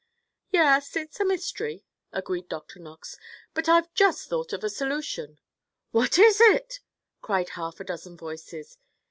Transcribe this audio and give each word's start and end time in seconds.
"Yes, 0.49 0.95
it's 0.95 1.19
a 1.19 1.25
mystery," 1.25 1.85
agreed 2.11 2.49
Dr. 2.49 2.79
Knox. 2.79 3.17
"But 3.53 3.69
I've 3.69 3.93
just 3.93 4.27
thought 4.27 4.51
of 4.51 4.63
a 4.63 4.67
solution." 4.71 5.39
"What 5.91 6.17
is 6.17 6.41
it?" 6.41 6.79
cried 7.21 7.49
half 7.49 7.79
a 7.79 7.83
dozen 7.83 8.17
voices. 8.17 8.79